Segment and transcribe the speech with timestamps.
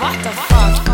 [0.00, 0.89] What the fuck?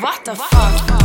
[0.00, 1.01] What the fuck?